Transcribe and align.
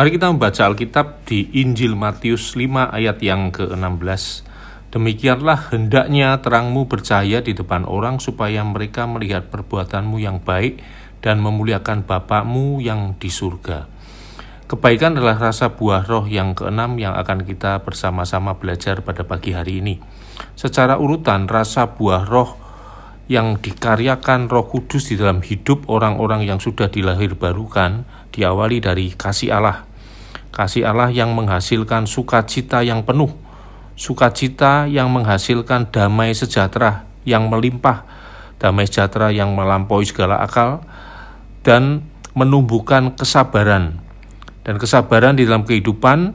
Mari 0.00 0.16
kita 0.16 0.32
membaca 0.32 0.64
Alkitab 0.64 1.28
di 1.28 1.60
Injil 1.60 1.92
Matius 1.92 2.56
5 2.56 2.88
ayat 2.88 3.20
yang 3.20 3.52
ke-16. 3.52 4.48
Demikianlah 4.96 5.68
hendaknya 5.76 6.40
terangmu 6.40 6.88
bercahaya 6.88 7.44
di 7.44 7.52
depan 7.52 7.84
orang 7.84 8.16
supaya 8.16 8.64
mereka 8.64 9.04
melihat 9.04 9.52
perbuatanmu 9.52 10.16
yang 10.16 10.40
baik 10.40 10.80
dan 11.20 11.44
memuliakan 11.44 12.08
Bapakmu 12.08 12.80
yang 12.80 13.12
di 13.20 13.28
surga. 13.28 13.92
Kebaikan 14.72 15.20
adalah 15.20 15.36
rasa 15.36 15.76
buah 15.76 16.08
roh 16.08 16.24
yang 16.24 16.56
keenam 16.56 16.96
yang 16.96 17.12
akan 17.20 17.44
kita 17.44 17.84
bersama-sama 17.84 18.56
belajar 18.56 19.04
pada 19.04 19.28
pagi 19.28 19.52
hari 19.52 19.84
ini. 19.84 20.00
Secara 20.56 20.96
urutan, 20.96 21.44
rasa 21.44 21.92
buah 21.92 22.24
roh 22.24 22.56
yang 23.28 23.60
dikaryakan 23.60 24.48
roh 24.48 24.64
kudus 24.64 25.12
di 25.12 25.20
dalam 25.20 25.44
hidup 25.44 25.92
orang-orang 25.92 26.48
yang 26.48 26.56
sudah 26.56 26.88
dilahir 26.88 27.36
barukan 27.36 28.08
diawali 28.32 28.80
dari 28.80 29.12
kasih 29.12 29.52
Allah. 29.60 29.89
Kasih 30.50 30.82
Allah 30.82 31.14
yang 31.14 31.30
menghasilkan 31.32 32.10
sukacita 32.10 32.82
yang 32.82 33.06
penuh, 33.06 33.30
sukacita 33.94 34.90
yang 34.90 35.06
menghasilkan 35.14 35.94
damai 35.94 36.34
sejahtera 36.34 37.06
yang 37.22 37.46
melimpah, 37.46 38.02
damai 38.58 38.90
sejahtera 38.90 39.30
yang 39.30 39.54
melampaui 39.54 40.02
segala 40.02 40.42
akal, 40.42 40.82
dan 41.62 42.02
menumbuhkan 42.34 43.14
kesabaran. 43.14 44.02
Dan 44.66 44.76
kesabaran 44.76 45.38
di 45.38 45.46
dalam 45.46 45.62
kehidupan 45.62 46.34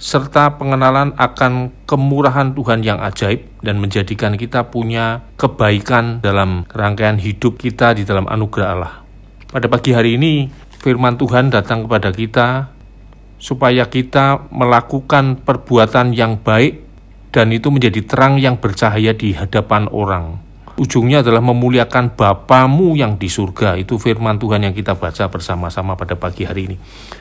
serta 0.00 0.56
pengenalan 0.56 1.12
akan 1.20 1.84
kemurahan 1.84 2.56
Tuhan 2.56 2.80
yang 2.80 3.04
ajaib 3.04 3.44
dan 3.60 3.76
menjadikan 3.76 4.32
kita 4.40 4.72
punya 4.72 5.28
kebaikan 5.36 6.24
dalam 6.24 6.64
rangkaian 6.72 7.20
hidup 7.20 7.60
kita 7.60 7.92
di 7.92 8.08
dalam 8.08 8.24
anugerah 8.24 8.68
Allah. 8.72 8.94
Pada 9.52 9.68
pagi 9.68 9.92
hari 9.92 10.16
ini, 10.16 10.48
firman 10.80 11.20
Tuhan 11.20 11.52
datang 11.52 11.84
kepada 11.84 12.16
kita 12.16 12.72
supaya 13.40 13.88
kita 13.88 14.52
melakukan 14.52 15.40
perbuatan 15.40 16.12
yang 16.12 16.36
baik 16.38 16.84
dan 17.32 17.50
itu 17.50 17.72
menjadi 17.72 18.04
terang 18.04 18.36
yang 18.36 18.60
bercahaya 18.60 19.16
di 19.16 19.32
hadapan 19.32 19.88
orang. 19.88 20.38
Ujungnya 20.80 21.20
adalah 21.24 21.44
memuliakan 21.44 22.16
Bapamu 22.16 22.96
yang 22.96 23.20
di 23.20 23.28
surga. 23.28 23.76
Itu 23.80 24.00
firman 24.00 24.40
Tuhan 24.40 24.64
yang 24.64 24.72
kita 24.76 24.96
baca 24.96 25.28
bersama-sama 25.28 25.96
pada 25.96 26.16
pagi 26.16 26.48
hari 26.48 26.72
ini. 26.72 26.76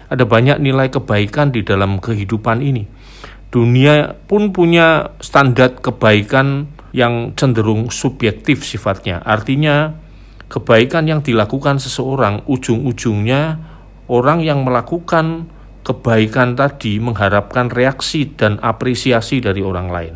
Ada 0.07 0.23
banyak 0.23 0.63
nilai 0.63 0.87
kebaikan 0.87 1.51
di 1.51 1.63
dalam 1.63 1.99
kehidupan 1.99 2.63
ini. 2.63 2.87
Dunia 3.49 4.15
pun 4.15 4.55
punya 4.55 5.17
standar 5.19 5.75
kebaikan 5.81 6.69
yang 6.95 7.33
cenderung 7.35 7.91
subjektif 7.91 8.63
sifatnya. 8.63 9.19
Artinya 9.25 9.91
kebaikan 10.47 11.09
yang 11.09 11.19
dilakukan 11.21 11.83
seseorang 11.83 12.45
ujung-ujungnya 12.47 13.59
orang 14.09 14.39
yang 14.41 14.63
melakukan 14.65 15.51
kebaikan 15.83 16.53
tadi 16.59 16.99
mengharapkan 16.99 17.71
reaksi 17.71 18.29
dan 18.29 18.59
apresiasi 18.59 19.39
dari 19.39 19.63
orang 19.63 19.87
lain. 19.89 20.15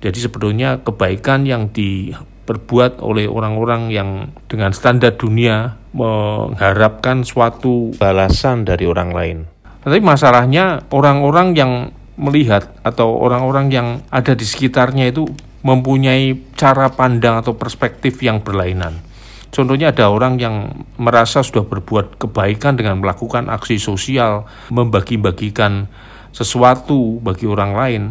Jadi 0.00 0.18
sebetulnya 0.22 0.80
kebaikan 0.84 1.48
yang 1.48 1.72
diperbuat 1.72 3.00
oleh 3.02 3.26
orang-orang 3.26 3.90
yang 3.90 4.30
dengan 4.46 4.70
standar 4.70 5.16
dunia 5.16 5.80
mengharapkan 5.96 7.24
suatu 7.24 7.96
balasan 7.96 8.68
dari 8.68 8.84
orang 8.84 9.10
lain. 9.10 9.38
Tapi 9.82 9.98
masalahnya 10.02 10.82
orang-orang 10.92 11.54
yang 11.56 11.72
melihat 12.16 12.72
atau 12.82 13.16
orang-orang 13.22 13.70
yang 13.70 13.88
ada 14.08 14.32
di 14.32 14.42
sekitarnya 14.42 15.12
itu 15.12 15.28
mempunyai 15.62 16.38
cara 16.54 16.90
pandang 16.90 17.42
atau 17.42 17.58
perspektif 17.58 18.22
yang 18.22 18.40
berlainan. 18.40 19.02
Contohnya 19.54 19.94
ada 19.94 20.10
orang 20.10 20.36
yang 20.36 20.84
merasa 21.00 21.40
sudah 21.40 21.64
berbuat 21.64 22.20
kebaikan 22.20 22.76
dengan 22.76 23.00
melakukan 23.00 23.48
aksi 23.48 23.80
sosial, 23.80 24.44
membagi-bagikan 24.68 25.88
sesuatu 26.34 27.22
bagi 27.24 27.48
orang 27.48 27.72
lain. 27.72 28.02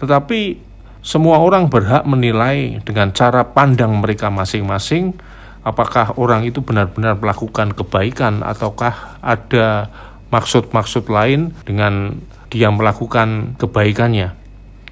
Tetapi 0.00 0.58
semua 1.00 1.40
orang 1.40 1.70
berhak 1.70 2.04
menilai 2.04 2.82
dengan 2.82 3.14
cara 3.14 3.46
pandang 3.46 4.02
mereka 4.02 4.28
masing-masing 4.28 5.16
apakah 5.64 6.16
orang 6.16 6.48
itu 6.48 6.64
benar-benar 6.64 7.20
melakukan 7.20 7.72
kebaikan 7.76 8.40
ataukah 8.40 9.20
ada 9.20 9.92
maksud-maksud 10.32 11.08
lain 11.10 11.52
dengan 11.64 12.20
dia 12.48 12.72
melakukan 12.72 13.54
kebaikannya. 13.60 14.34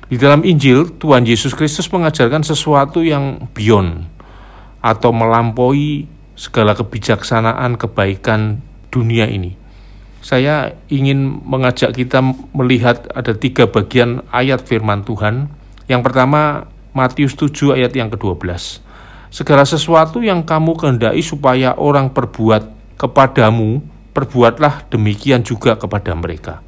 Di 0.08 0.16
dalam 0.16 0.40
Injil, 0.40 0.88
Tuhan 0.96 1.28
Yesus 1.28 1.52
Kristus 1.52 1.92
mengajarkan 1.92 2.40
sesuatu 2.40 3.04
yang 3.04 3.48
beyond 3.52 4.08
atau 4.78 5.10
melampaui 5.10 6.06
segala 6.38 6.74
kebijaksanaan 6.78 7.74
kebaikan 7.74 8.62
dunia 8.94 9.26
ini. 9.26 9.58
Saya 10.18 10.74
ingin 10.90 11.42
mengajak 11.46 11.94
kita 11.94 12.22
melihat 12.54 13.06
ada 13.14 13.34
tiga 13.34 13.70
bagian 13.70 14.22
ayat 14.34 14.62
firman 14.66 15.06
Tuhan. 15.06 15.50
Yang 15.86 16.02
pertama, 16.10 16.66
Matius 16.94 17.38
7 17.38 17.78
ayat 17.78 17.94
yang 17.94 18.10
ke-12. 18.10 18.82
Segala 19.30 19.62
sesuatu 19.62 20.24
yang 20.24 20.42
kamu 20.42 20.74
kehendaki 20.74 21.22
supaya 21.22 21.76
orang 21.76 22.10
perbuat 22.10 22.96
kepadamu, 22.98 23.84
perbuatlah 24.16 24.90
demikian 24.90 25.46
juga 25.46 25.78
kepada 25.78 26.10
mereka. 26.16 26.64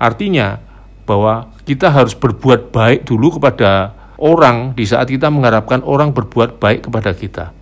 Artinya 0.00 0.58
bahwa 1.06 1.52
kita 1.62 1.92
harus 1.92 2.12
berbuat 2.16 2.74
baik 2.74 3.06
dulu 3.06 3.38
kepada 3.38 3.97
orang 4.18 4.74
di 4.74 4.84
saat 4.84 5.08
kita 5.08 5.30
mengharapkan 5.30 5.80
orang 5.86 6.10
berbuat 6.10 6.58
baik 6.58 6.90
kepada 6.90 7.14
kita. 7.14 7.54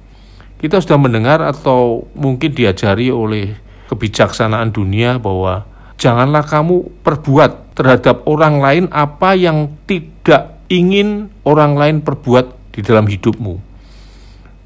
Kita 0.56 0.80
sudah 0.80 0.96
mendengar 0.96 1.44
atau 1.44 2.08
mungkin 2.16 2.56
diajari 2.56 3.12
oleh 3.12 3.52
kebijaksanaan 3.92 4.72
dunia 4.72 5.20
bahwa 5.20 5.68
janganlah 6.00 6.42
kamu 6.48 7.04
perbuat 7.04 7.76
terhadap 7.76 8.24
orang 8.24 8.64
lain 8.64 8.84
apa 8.88 9.36
yang 9.36 9.76
tidak 9.84 10.56
ingin 10.72 11.28
orang 11.44 11.76
lain 11.76 11.96
perbuat 12.00 12.72
di 12.72 12.80
dalam 12.80 13.04
hidupmu. 13.04 13.60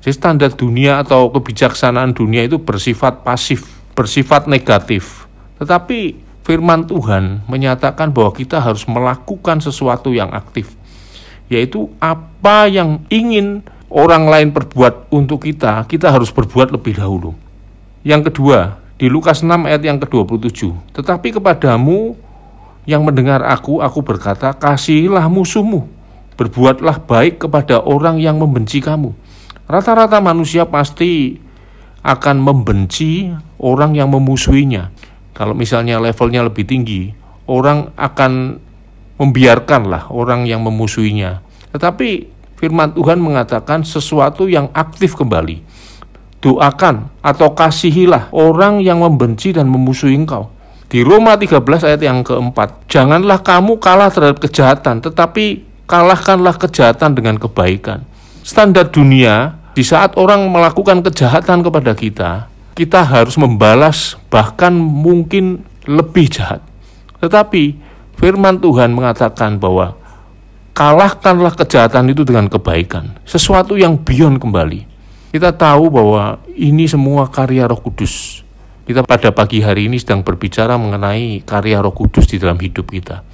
Jadi 0.01 0.15
standar 0.17 0.51
dunia 0.57 1.05
atau 1.05 1.29
kebijaksanaan 1.29 2.17
dunia 2.17 2.47
itu 2.49 2.57
bersifat 2.57 3.21
pasif, 3.21 3.69
bersifat 3.93 4.49
negatif. 4.49 5.29
Tetapi 5.61 6.17
firman 6.47 6.89
Tuhan 6.89 7.45
menyatakan 7.45 8.09
bahwa 8.09 8.33
kita 8.33 8.63
harus 8.65 8.89
melakukan 8.89 9.61
sesuatu 9.61 10.09
yang 10.17 10.33
aktif 10.33 10.80
yaitu 11.51 11.91
apa 11.99 12.71
yang 12.71 13.03
ingin 13.11 13.67
orang 13.91 14.31
lain 14.31 14.49
perbuat 14.55 15.11
untuk 15.11 15.45
kita, 15.45 15.83
kita 15.91 16.15
harus 16.15 16.31
berbuat 16.31 16.71
lebih 16.71 16.97
dahulu. 17.03 17.35
Yang 18.07 18.31
kedua, 18.33 18.79
di 18.97 19.11
Lukas 19.11 19.43
6 19.43 19.67
ayat 19.67 19.83
yang 19.83 19.99
ke-27, 19.99 20.95
tetapi 20.95 21.37
kepadamu 21.37 22.15
yang 22.87 23.03
mendengar 23.05 23.43
aku, 23.45 23.83
aku 23.83 24.01
berkata, 24.01 24.55
kasihilah 24.55 25.27
musuhmu, 25.27 25.85
berbuatlah 26.39 27.03
baik 27.05 27.45
kepada 27.45 27.83
orang 27.83 28.23
yang 28.23 28.39
membenci 28.39 28.81
kamu. 28.81 29.13
Rata-rata 29.67 30.23
manusia 30.23 30.65
pasti 30.65 31.37
akan 32.01 32.41
membenci 32.41 33.29
orang 33.61 33.93
yang 33.99 34.09
memusuhinya. 34.09 34.89
Kalau 35.37 35.53
misalnya 35.53 36.01
levelnya 36.01 36.47
lebih 36.47 36.65
tinggi, 36.65 37.13
orang 37.45 37.93
akan 37.99 38.63
membiarkanlah 39.21 40.09
orang 40.09 40.49
yang 40.49 40.65
memusuhinya. 40.65 41.45
Tetapi 41.77 42.33
firman 42.57 42.97
Tuhan 42.97 43.21
mengatakan 43.21 43.85
sesuatu 43.85 44.49
yang 44.49 44.73
aktif 44.73 45.13
kembali. 45.13 45.61
Doakan 46.41 47.13
atau 47.21 47.53
kasihilah 47.53 48.33
orang 48.33 48.81
yang 48.81 49.05
membenci 49.05 49.53
dan 49.53 49.69
memusuhi 49.69 50.17
engkau. 50.17 50.49
Di 50.89 51.05
Roma 51.05 51.37
13 51.37 51.61
ayat 51.87 52.01
yang 52.01 52.25
keempat, 52.25 52.89
janganlah 52.89 53.45
kamu 53.45 53.79
kalah 53.79 54.11
terhadap 54.11 54.43
kejahatan, 54.43 55.05
tetapi 55.05 55.63
kalahkanlah 55.85 56.57
kejahatan 56.59 57.15
dengan 57.15 57.39
kebaikan. 57.39 58.03
Standar 58.43 58.91
dunia, 58.91 59.61
di 59.77 59.87
saat 59.87 60.19
orang 60.19 60.51
melakukan 60.51 61.05
kejahatan 61.07 61.63
kepada 61.63 61.93
kita, 61.95 62.31
kita 62.75 63.07
harus 63.07 63.39
membalas 63.39 64.19
bahkan 64.33 64.75
mungkin 64.75 65.63
lebih 65.87 66.27
jahat. 66.27 66.65
Tetapi 67.21 67.77
firman 68.21 68.61
Tuhan 68.61 68.93
mengatakan 68.93 69.57
bahwa 69.57 69.97
kalahkanlah 70.77 71.57
kejahatan 71.57 72.13
itu 72.13 72.29
dengan 72.29 72.53
kebaikan, 72.53 73.17
sesuatu 73.25 73.81
yang 73.81 73.97
beyond 73.97 74.37
kembali. 74.37 74.85
Kita 75.33 75.57
tahu 75.57 75.89
bahwa 75.89 76.37
ini 76.53 76.85
semua 76.85 77.33
karya 77.33 77.65
Roh 77.65 77.81
Kudus. 77.81 78.45
Kita 78.85 79.07
pada 79.07 79.33
pagi 79.33 79.65
hari 79.65 79.89
ini 79.89 79.97
sedang 79.97 80.21
berbicara 80.21 80.77
mengenai 80.77 81.41
karya 81.47 81.81
Roh 81.81 81.95
Kudus 81.97 82.29
di 82.29 82.37
dalam 82.37 82.61
hidup 82.61 82.93
kita. 82.93 83.25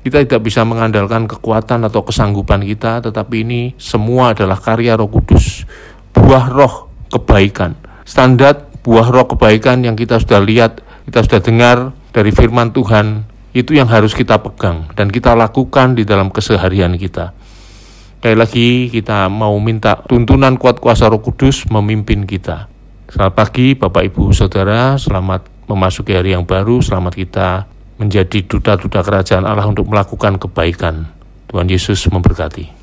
Kita 0.00 0.20
tidak 0.26 0.42
bisa 0.44 0.66
mengandalkan 0.66 1.28
kekuatan 1.30 1.86
atau 1.86 2.02
kesanggupan 2.04 2.64
kita, 2.66 3.00
tetapi 3.04 3.46
ini 3.46 3.60
semua 3.78 4.34
adalah 4.36 4.58
karya 4.58 4.98
Roh 4.98 5.08
Kudus, 5.08 5.64
buah 6.12 6.50
roh 6.50 6.90
kebaikan. 7.08 7.78
Standar 8.02 8.68
buah 8.82 9.08
roh 9.12 9.30
kebaikan 9.30 9.86
yang 9.86 9.94
kita 9.94 10.18
sudah 10.18 10.42
lihat, 10.42 10.82
kita 11.06 11.22
sudah 11.22 11.40
dengar 11.40 11.76
dari 12.10 12.34
firman 12.34 12.74
Tuhan 12.74 13.29
itu 13.50 13.74
yang 13.74 13.90
harus 13.90 14.14
kita 14.14 14.38
pegang 14.38 14.86
dan 14.94 15.10
kita 15.10 15.34
lakukan 15.34 15.98
di 15.98 16.06
dalam 16.06 16.30
keseharian 16.30 16.94
kita. 16.94 17.34
Sekali 18.20 18.36
lagi 18.36 18.68
kita 18.92 19.32
mau 19.32 19.56
minta 19.58 19.96
tuntunan 20.06 20.54
kuat 20.60 20.78
kuasa 20.78 21.08
roh 21.08 21.24
kudus 21.24 21.66
memimpin 21.72 22.28
kita. 22.28 22.68
Selamat 23.10 23.34
pagi 23.34 23.74
Bapak 23.74 24.06
Ibu 24.06 24.30
Saudara, 24.30 24.94
selamat 24.94 25.66
memasuki 25.66 26.14
hari 26.14 26.36
yang 26.36 26.46
baru. 26.46 26.78
Selamat 26.78 27.18
kita 27.18 27.66
menjadi 27.98 28.46
duta-duta 28.46 29.02
kerajaan 29.02 29.42
Allah 29.42 29.66
untuk 29.66 29.90
melakukan 29.90 30.38
kebaikan. 30.38 31.10
Tuhan 31.50 31.66
Yesus 31.66 32.06
memberkati. 32.06 32.78